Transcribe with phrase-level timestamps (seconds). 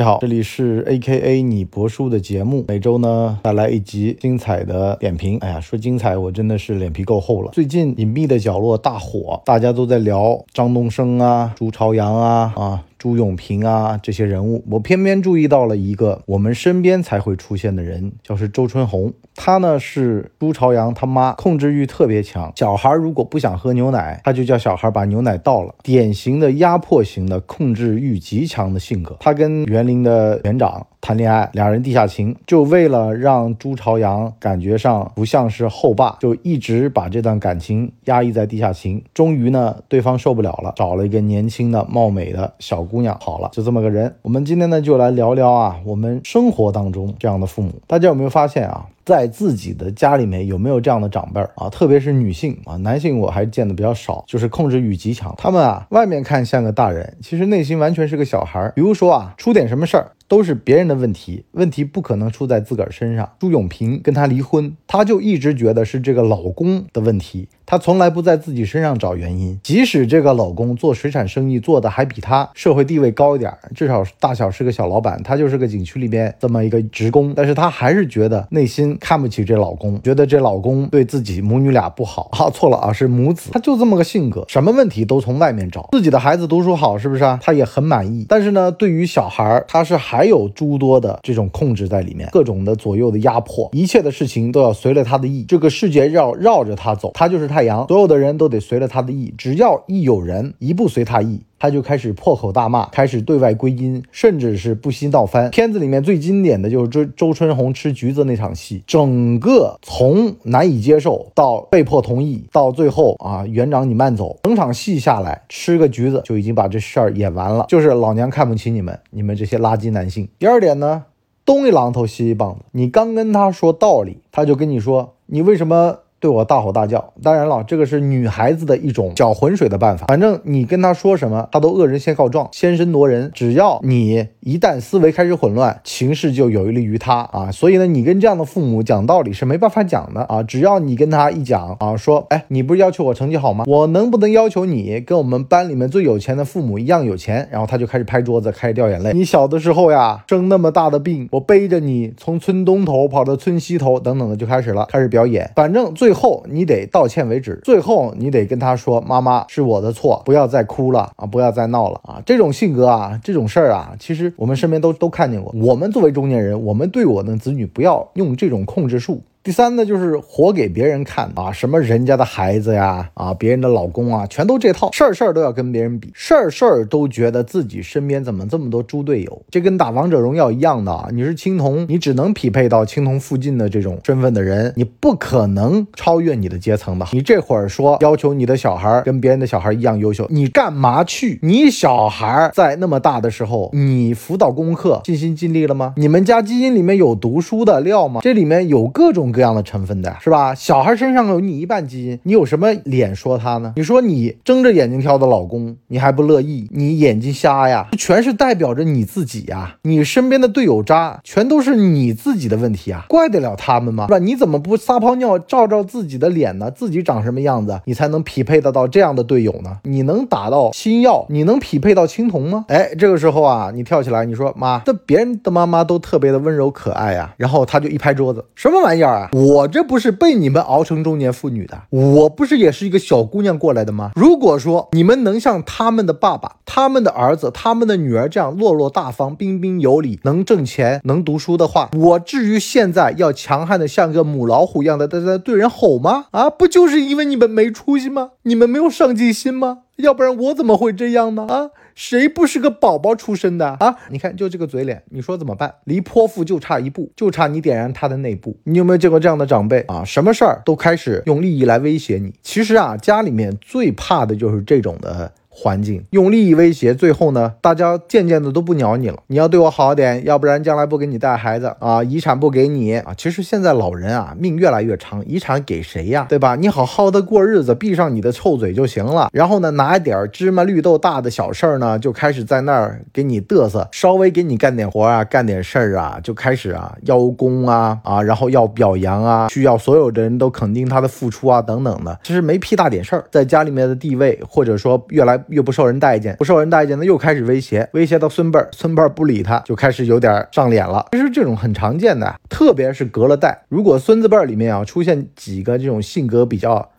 [0.00, 5.36] 大家好，这里是 A K A 你博叔的节目，每周呢带来一集精彩的点评。
[5.40, 7.50] 哎呀，说精彩，我真的是脸皮够厚了。
[7.52, 12.82] 最近隐秘的角落大火，大家都在聊张东升啊、朱朝阳啊啊。
[13.00, 19.10] 朱永平啊，这些人物，我偏偏注意到了一个我们身边才会出现的人，就是周春红。
[19.34, 22.52] 他呢是朱朝阳他妈，控制欲特别强。
[22.56, 29.16] 小孩如果不想喝牛奶，他就叫小孩把牛奶倒了，典型的压迫型的控制欲极强的性格。
[29.18, 30.86] 他跟园林的园长。
[31.02, 39.02] 谈恋爱，两人地下情，就为了让朱朝阳感觉上不像是后爸，就一直把这段感情压抑在地下情。
[39.14, 44.12] 终于呢，对方受不了了，找了一个年轻的貌美的小姑娘，好了，就这么个人。
[44.22, 48.86] 我们今天呢，就来聊聊啊，我们生活当中这样的父母，大家有没有发现啊？
[49.04, 51.68] 在自己的家里面有没有这样的长辈儿啊？
[51.68, 55.34] 特别是女性啊，男性我还见的比较少，就是控制欲极强。
[55.38, 58.70] 他们啊，外面看像个大人，其实内心完全是个小孩。
[58.74, 63.32] 比如说啊，出点什么事儿都是别人的问题，问题不可能出在自个儿身上。
[63.40, 67.48] 朱永平跟他离婚，他就一直觉得是这个老公的问题。
[67.66, 87.38] 她从来不在自己身上找原因，即使这个老公做水产生意做的还比她社会地位高一点，至少大小是个小老板，她就是个景区里边这么一个职工，但是她还是觉得内心看不起这老公，觉得这老公对自己母女俩不好啊，错了啊，是母子，她就这么个性格，什么问题都从外面找，自己的孩子读书好是不是啊？
[87.40, 97.62] 她也很满意，但是呢，对于小孩，她是还还有诸多的这种控制在里面，各种的左右的压迫，一切的事情都要随了他的意，这个世界绕绕着他走，他就是太。
[97.62, 105.50] 阳，所有的人都得随了他的意，只要一有人一步随他意，他就开始破口大骂，开始对外归因，甚至是不惜闹翻。
[105.50, 117.66] 片子里面最经典的就是周周春红吃橘子那场戏，整个从难以接受到被迫同意，到最后啊，园长你慢走，整场戏下来，吃个橘子就已经把这事儿演完了。
[117.68, 120.26] 就是老娘看不起你们，你们这些垃圾男性。
[120.38, 121.04] 第二点呢，
[121.44, 125.98] 东一榔头西一棒子，你刚跟他说道理，他就跟你说，你为什么？
[126.20, 130.06] 对我大吼大叫，当然了，这个是女孩子的一种搅浑水的办法。
[130.06, 133.30] 反正你跟她说什么，她都恶人先告状，先声夺人。
[133.34, 137.50] 只要你一旦思维开始混乱，情势就有利于她啊。
[137.50, 140.42] 所以呢，你跟这样的父母讲道理是没办法讲的啊。
[140.42, 143.64] 只要你跟他一讲啊，说，哎，你不是要求我成绩好吗？
[143.66, 147.48] 我能不能要求你跟我们班里面最有钱的父母一样有钱？
[147.50, 149.14] 然后他就开始拍桌子，开始掉眼泪。
[149.14, 155.50] 你小的时候呀，生那么大的病，我背着你从村东头跑到村西头，等等的就开始了，开始表演。
[155.56, 156.09] 反正最。
[156.10, 165.54] 最后你得道歉为止，最后你得跟他说：“妈妈是我的错，不要再哭了啊，不要再闹了啊。”这种性格啊，这种事儿啊，其实我们身边都都看见过。
[165.62, 169.22] 我们作为中年人，我们对我的子女不要用这种控制术。
[169.42, 187.06] 第三呢，就是活给别人看啊，什么人家的孩子呀，啊，别人的老公啊，全都这套事儿事儿都要跟别人比，事儿事儿都觉得自己身边怎么这么多猪队友，这跟打王者荣耀一样的啊，你是青铜，你只能匹配到青铜附近的这种身份的人，你不可能超越你的阶层的。
[187.12, 191.38] 你这会儿说要求你的小孩跟别人的小孩一样优秀，你干嘛去？
[191.40, 195.94] 你小孩在那么大的时候，你辅导功课尽心尽力了吗？
[195.96, 198.20] 你们家基因里面有读书的料吗？
[198.22, 199.29] 这里面有各种。
[199.30, 200.54] 各样的成分的是吧？
[200.54, 203.72] 小孩身上有你一半基因，你有什么脸说他呢？
[203.76, 206.68] 你说你睁着眼睛挑的老公，你还不乐意？
[206.70, 207.88] 你眼睛瞎呀？
[207.96, 209.76] 全是代表着你自己呀！
[209.82, 213.04] 你身边的队友渣，全都是你自己的问题啊！
[213.08, 214.06] 怪得了他们吗？
[214.06, 214.18] 是吧？
[214.18, 216.70] 你怎么不撒泡尿照照自己的脸呢？
[216.70, 219.78] 自己长什么样子，你才能匹配得到这样的队友呢？
[219.84, 222.64] 你能打到星耀，你能匹配到青铜吗？
[222.68, 229.19] 哎，这个时候啊，你跳起来，你说妈，这别人的妈妈都特别的温柔可爱呀，然后他就一拍桌子，什么玩意儿？
[229.32, 234.12] 我这不是被你们熬成中年妇女的，我不是也是一个小姑娘过来的吗？
[234.14, 246.26] 如果说你们能像他们的爸爸、他们的儿子、他们的女儿这样落落大方、彬彬有礼，能挣钱、能读书的话，我至于现在要强悍的像个母老虎一样的在在对人吼吗？
[246.30, 248.30] 啊，不就是因为你们没出息吗？
[248.44, 249.80] 你们没有上进心吗？
[249.96, 251.46] 要不然我怎么会这样呢？
[251.48, 253.96] 啊，谁不是个宝宝出身的啊？
[254.08, 255.74] 你看，就这个嘴脸，你说怎么办？
[255.84, 258.56] 离泼妇就差一步，就差你点燃她的内部。
[258.64, 260.02] 你有没有见过这样的长辈啊？
[260.04, 262.32] 什么事儿都开始用利益来威胁你。
[262.42, 265.32] 其实啊，家里面最怕的就是这种的。
[265.52, 269.18] 环境用利益威胁，最后呢，大家渐渐的都不鸟你了。
[269.26, 273.12] 你要对我好点，要不然将来不给你带孩子啊，遗产不给你啊。
[273.16, 276.24] 其实现在老人啊，命越来越长，遗产给谁呀？
[276.28, 276.54] 对吧？
[276.54, 279.28] 你好好的过日子，闭上你的臭嘴就行了。
[279.32, 292.16] 然后呢，拿一点芝麻绿豆大的小事儿呢，就开始在那儿给你嘚瑟，稍微给你干点活啊，干点事儿啊，就开始啊邀功啊啊，然后要表扬啊，需要所有的人都肯定他的付出啊，等等的。
[292.22, 295.39] 其实没屁大点事儿，在家里面的地位或者说越来。
[295.48, 301.06] 又不受人待见，不受人待见呢，又开始威胁，威胁到孙辈儿，孙辈儿不理他，就开始有点上脸了。
[301.12, 306.90] 其实这种很常见的，特别是隔了代，如果孙子辈儿里面啊出现几个这种性格比较。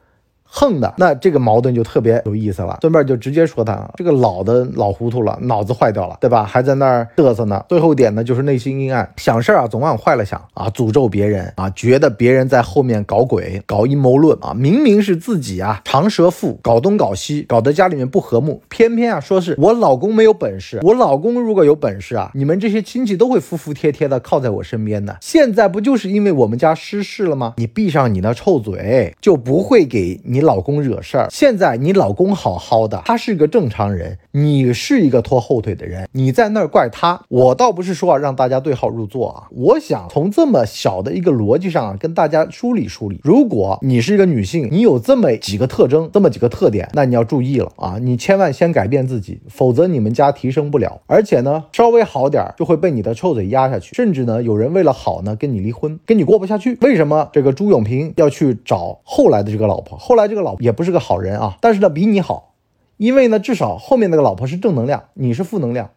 [0.54, 6.44] 横的那这个矛盾就特别有意思了，孙辈就直接说他这个老的老糊涂了，脑子坏掉了，对吧？
[6.44, 7.64] 还在那儿嘚瑟呢。
[7.70, 14.54] 最后一点呢，就是内心阴暗，想事儿啊总往坏了想啊，诅咒别人啊，觉得别人在后面搞鬼、搞阴谋论啊。
[14.54, 25.18] 明明是自己啊长舌妇，搞东搞西，搞得家里面不和睦，偏偏啊说是我老公没有本事，我老公如果有本事啊，你们这些亲戚都会服服帖帖的靠在我身边的。
[25.22, 27.54] 现在不就是因为我们家失势了吗？
[27.56, 30.41] 你闭上你那臭嘴，就不会给你。
[30.42, 43.20] 老公惹事儿，现在你老公好好的，他是个正常人，你是一个拖后腿的人，你在那儿怪他，我倒不是说让大家对号入座啊，我想从这么小的一个逻辑上啊跟大家梳理梳理。
[43.24, 56.78] 如果你是一个女性，你有这么几个特征，这么几个特点，那你要注意了啊，你千万先改变自己，否则你们家提升不了，而且呢稍微好点儿就会被你的臭嘴压下去，甚至呢有人为了好呢跟你离婚，跟你过不下去。
[56.82, 59.98] 为什么这个朱永平要去找后来的这个老婆？
[59.98, 62.54] 后来这个老也不是个好人啊，但是呢比你好，
[62.96, 65.90] 因为呢至少后面那个老婆是正能量，你是负能量，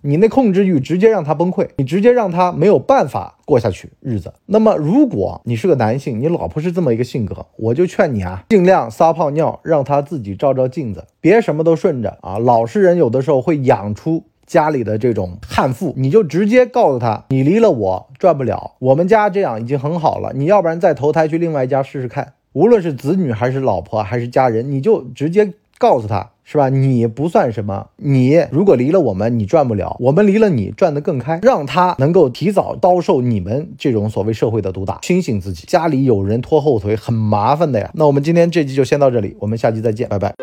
[0.00, 4.32] 你那控制欲直接让他崩溃，你直接让他没有办法过下去日子。
[4.46, 12.38] 那么如果你是个男性，你老婆是这么一个性格，我就劝你啊，尽量撒泡尿，让他自己照照镜子，别什么都顺着啊。
[12.38, 14.24] 老实人有的时候会养出。
[14.44, 22.34] 家里的这种悍妇，你就直接告诉他，你离了我赚不了，我们家这样已经很好了，你要不然再投胎去另外一家试试看。
[22.52, 26.68] 无论是子女还是老婆还是家人，你就直接告诉他，是吧？
[26.68, 35.64] 你不算什么，你如果离了我们，你赚不了，我们离了你赚得更开，让他能够提早遭受你们这种所谓社会的毒打，清醒自己。
[35.66, 37.90] 家里有人拖后腿很麻烦的呀。
[37.94, 40.34] 那我们今天这集就先到这里，我们下期再见，拜拜。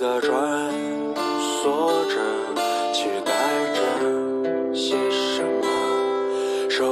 [0.00, 0.72] 的穿
[1.62, 1.64] 梭
[2.08, 2.49] 着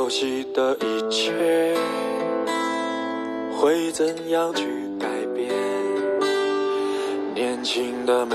[0.09, 1.77] 熟悉的一切
[3.53, 4.65] 会怎样去
[4.99, 5.53] 改变？
[7.35, 8.35] 年轻的美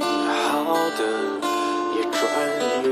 [0.00, 1.02] 好的
[1.92, 2.22] 一转
[2.84, 2.86] 眼，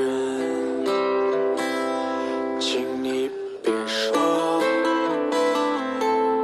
[2.58, 3.31] 请你
[3.62, 4.61] 别说，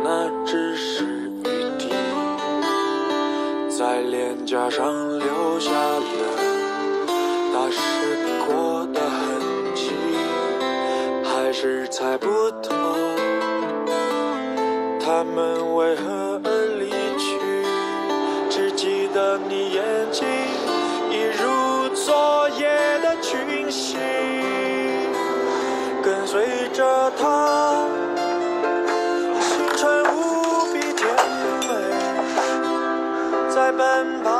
[0.04, 1.48] 那只是雨
[1.80, 1.88] 滴，
[3.76, 4.86] 在脸颊上
[12.00, 12.74] 猜不透，
[15.04, 16.48] 他们为何而
[16.78, 16.88] 离
[17.18, 17.38] 去？
[18.48, 20.26] 只记得你眼睛
[21.10, 22.70] 一如昨夜
[23.02, 24.00] 的群星，
[26.02, 27.84] 跟随着他，
[29.42, 30.16] 星辰无
[30.72, 31.06] 比甜
[31.68, 31.68] 美，
[33.54, 34.30] 在奔跑